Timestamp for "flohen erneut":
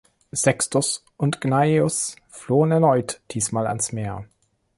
2.27-3.21